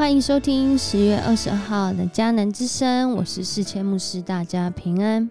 [0.00, 5.28] 欢迎收听十月二十二号的迦南之声，我是世谦牧师，大家平安。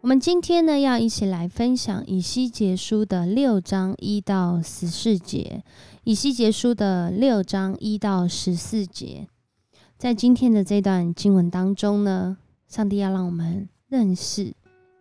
[0.00, 5.62] 我们今天呢，要一起来分享以西结书的六章一到十四节。
[6.02, 9.28] 以西结书的六章一到十四节，
[9.96, 12.36] 在今天的这段经文当中呢，
[12.66, 14.52] 上帝要让我们认识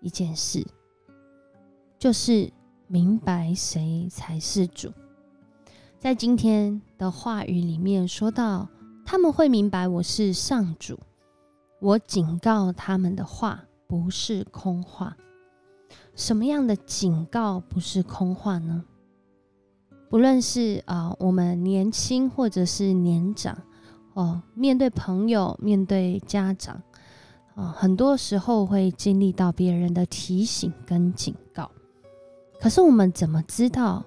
[0.01, 0.63] 一件事，
[1.97, 2.51] 就是
[2.85, 4.91] 明白谁才是主。
[5.99, 8.69] 在今天的话语里面说到，
[9.03, 10.99] 他们会明白我是上主，
[11.79, 15.17] 我警告他们的话不是空话。
[16.13, 18.85] 什么样的警告不是空话呢？
[20.07, 23.57] 不论是啊，我们年轻或者是年长
[24.13, 26.79] 哦，面对朋友、面对家长
[27.55, 31.71] 啊，很多时候会经历到别人的提醒跟警告。
[32.61, 34.05] 可是我们怎么知道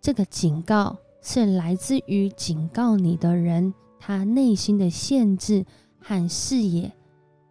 [0.00, 0.96] 这个警告？
[1.22, 5.64] 是来自于警告你的人，他内心的限制
[5.98, 6.92] 和视野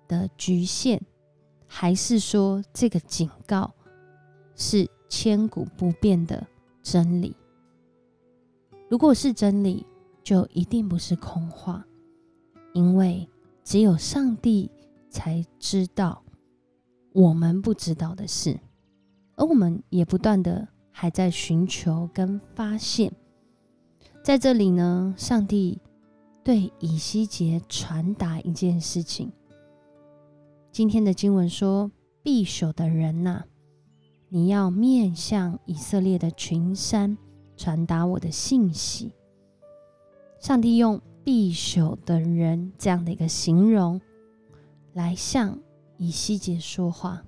[0.08, 1.00] 的局限，
[1.68, 3.74] 还是说这个警告
[4.56, 6.48] 是千古不变的
[6.82, 7.36] 真理？
[8.90, 9.86] 如果是真理，
[10.24, 11.86] 就一定不是空话，
[12.74, 13.30] 因为
[13.64, 14.70] 只有上帝
[15.12, 16.24] 才知道
[17.14, 18.60] 我们不知道的事，
[19.36, 23.14] 而我们也不断的还在寻求跟发现。
[24.22, 25.80] 在这里呢，上帝
[26.44, 29.32] 对以西结传达一件事情。
[30.72, 31.90] 今天的经文说
[32.22, 33.44] ：“必朽的人呐，
[34.28, 37.18] 你要面向以色列的群山，
[37.58, 39.12] 传达我的信息。”
[40.40, 44.00] 上帝用“必朽的人”这样的一个形容，
[44.94, 45.58] 来向
[45.98, 47.24] 以西结说话，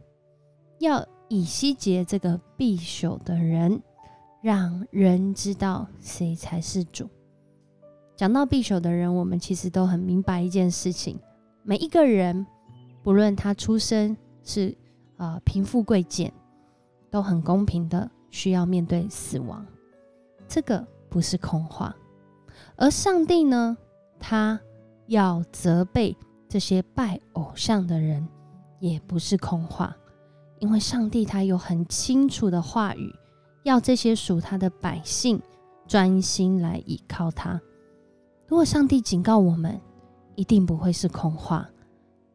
[0.79, 3.81] 要以西结这个必朽的人。
[4.41, 7.07] 让人知道谁才是主。
[8.15, 11.19] 讲到匕首的人，我们其实都很明白一件事情：
[11.63, 12.45] 每一个人，
[13.03, 14.75] 不论他出生是
[15.17, 16.33] 啊贫富贵贱，
[17.09, 19.65] 都很公平的需要面对死亡。
[20.47, 21.95] 这个不是空话。
[22.75, 23.77] 而上帝呢，
[24.19, 24.59] 他
[25.07, 26.15] 要责备
[26.49, 28.27] 这些拜偶像的人，
[28.79, 29.95] 也不是空话，
[30.59, 33.15] 因为上帝他有很清楚的话语。
[33.63, 35.41] 要这些属他的百姓
[35.87, 37.59] 专心来倚靠他。
[38.47, 39.79] 如果上帝警告我们，
[40.35, 41.69] 一定不会是空话，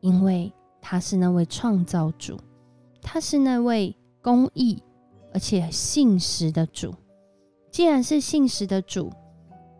[0.00, 2.38] 因为他是那位创造主，
[3.02, 4.82] 他是那位公义
[5.32, 6.94] 而且信实的主。
[7.70, 9.12] 既然是信实的主，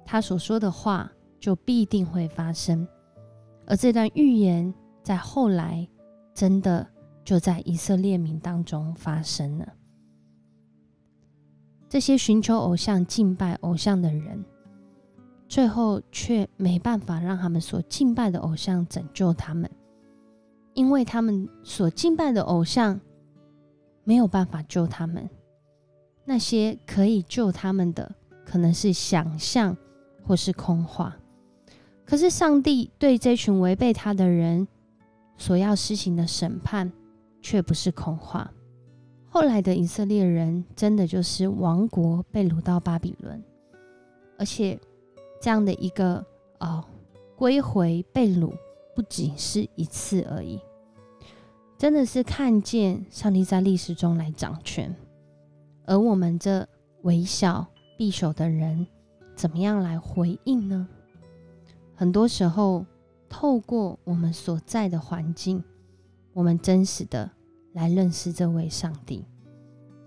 [0.05, 2.87] 他所说的话就必定会发生。
[3.67, 5.89] 而这段预言在后来
[6.35, 6.87] 真的
[7.25, 9.67] 就在以色列民当中发生了。
[11.89, 14.45] 这些寻求偶像、敬拜偶像的人，
[15.49, 19.71] 最后却没办法让他们所敬拜的偶像拯救他们，
[20.75, 23.01] 因为他们所敬拜的偶像
[24.05, 25.29] 没有办法救他们。
[26.25, 28.13] 那些可以救他们的，
[28.45, 29.77] 可能是想象
[30.25, 31.17] 或是空话。
[32.05, 34.67] 可是上帝对这群违背他的人
[35.37, 36.93] 所要施行的审判，
[37.41, 38.51] 却不是空话。
[39.37, 43.45] 后来的以色列人真的就是亡国被掳到巴比伦，
[44.39, 44.81] 而且
[45.43, 46.25] 这样的一个
[46.59, 46.83] 哦
[47.37, 48.51] 归回被掳
[48.95, 50.59] 不仅是一次而已，
[51.77, 54.97] 真的是看见上帝在历史中来掌权，
[55.85, 56.67] 而我们这
[57.03, 57.67] 微小
[57.99, 58.87] 匕首的人
[59.35, 60.89] 怎么样来回应呢？
[61.95, 62.87] 很多时候
[63.29, 65.63] 透过我们所在的环境，
[66.33, 67.31] 我们真实的。
[67.76, 69.22] 来认识这位上帝，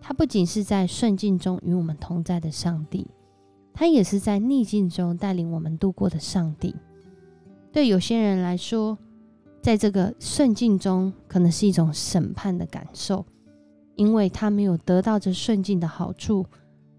[0.01, 3.05] 他不仅是在顺境中与我们同在的上帝，
[3.75, 6.75] 他也是在逆境中带领我们度过的上帝。
[7.71, 8.97] 对有些人来说，
[9.61, 13.23] 在这个顺境中可能是一种审判的感受，
[13.93, 16.43] 因为他没有得到这顺境的好处，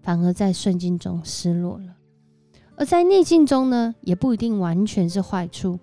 [0.01, 1.93] 反而在顺境中失落了；
[2.77, 5.77] 而在逆境中呢，也不一定完全是坏处，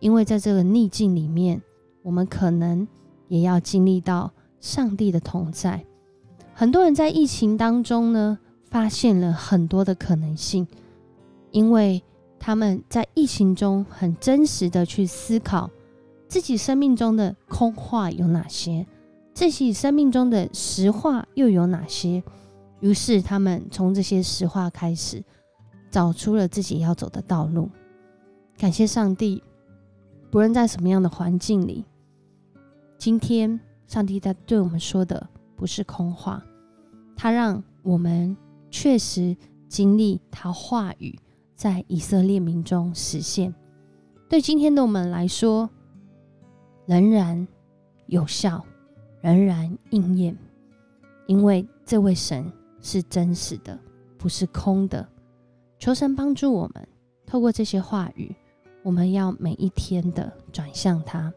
[0.00, 1.62] 因为在这个逆境里面，
[2.02, 2.86] 我们可能。
[3.28, 5.84] 也要经历到上帝的同在。
[6.54, 10.66] 很多人在疫情当中呢，发现了很多的可能性，
[11.52, 12.02] 因为
[12.38, 15.70] 他们在疫情中很真实的去思考
[16.26, 18.86] 自己生命中的空话有哪些，
[19.32, 22.22] 自己生命中的实话又有哪些。
[22.80, 25.22] 于是他们从这些实话开始，
[25.90, 27.68] 找出了自己要走的道路。
[28.56, 29.42] 感谢上帝，
[30.30, 31.84] 不论在什么样的环境里。
[32.98, 35.24] 今天，上帝在对我们说的
[35.54, 36.42] 不是空话，
[37.16, 38.36] 他让我们
[38.72, 39.36] 确实
[39.68, 41.16] 经历他话语
[41.54, 43.54] 在以色列民中实现。
[44.28, 45.70] 对今天的我们来说，
[46.86, 47.46] 仍然
[48.06, 48.64] 有效，
[49.20, 50.36] 仍然应验，
[51.28, 53.78] 因为这位神是真实的，
[54.18, 55.08] 不是空的。
[55.78, 56.88] 求神帮助我们，
[57.24, 58.34] 透过这些话语，
[58.82, 61.32] 我们要每一天的转向他，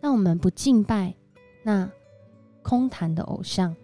[0.00, 1.14] 让我们不敬拜
[1.62, 1.90] 那
[2.62, 3.74] 空谈的偶像，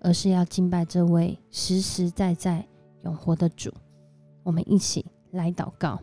[0.00, 2.66] 而是要敬拜这位实实在在
[3.04, 3.72] 永活的主。
[4.42, 5.98] 我们一起来祷告。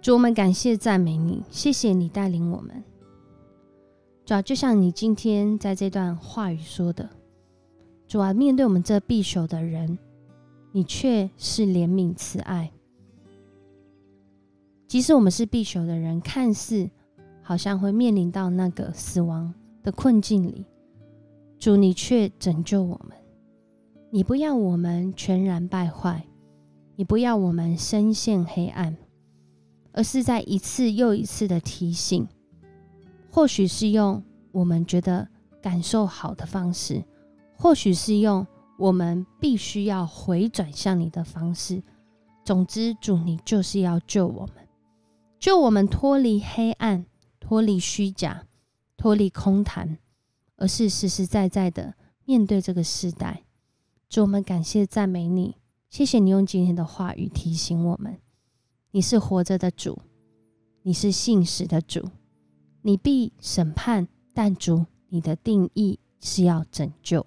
[0.00, 2.82] 主，我们感谢赞美你，谢谢你带领我们。
[4.24, 7.08] 主啊，就像你今天在这段话语说的，
[8.08, 9.98] 主啊，面对我们这必朽的人，
[10.72, 12.72] 你却是怜悯慈爱。
[14.88, 16.90] 即使我们是必朽的人，看似
[17.52, 19.52] 好像会面临到那个死亡
[19.82, 20.64] 的困境里，
[21.58, 23.14] 主，你却拯救我们。
[24.10, 26.24] 你不要我们全然败坏，
[26.96, 28.96] 你不要我们深陷黑暗。
[29.92, 32.26] 而是在一次又一次的提醒，
[33.30, 35.28] 或许是用我们觉得
[35.60, 37.04] 感受好的方式，
[37.58, 38.46] 或许是用
[38.78, 41.82] 我们必须要回转向你的方式。
[42.46, 44.66] 总之，主你就是要救我们，
[45.38, 47.04] 救我们脱离黑暗，
[47.42, 48.46] 脱离虚假，
[48.96, 49.98] 脱离空谈，
[50.54, 53.42] 而是实实在在的面对这个时代。
[54.08, 55.56] 主，我们感谢赞美你，
[55.90, 58.16] 谢谢你用今天的话语提醒我们。
[58.92, 59.98] 你是活着的主，
[60.82, 62.10] 你是信实的主，
[62.82, 67.26] 你必审判，但主你的定义是要拯救，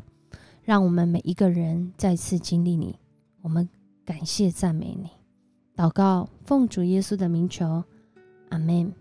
[0.64, 2.98] 让我们每一个人再次经历你。
[3.42, 3.68] 我们
[4.06, 5.10] 感谢赞美你，
[5.76, 7.84] 祷告奉主耶稣的名求，
[8.50, 8.94] 阿门。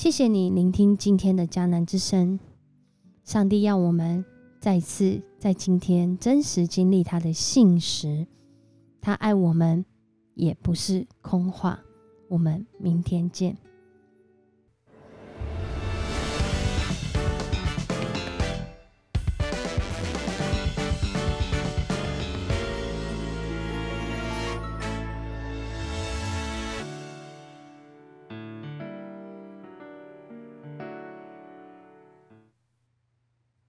[0.00, 2.40] 谢谢你聆听今天的迦南之声，
[3.22, 4.24] 上帝要我们
[4.58, 8.26] 再次在今天真实经历他的信实，
[9.02, 9.84] 他爱我们。
[10.34, 11.78] 也不是空话。
[12.28, 13.54] 我们明天见。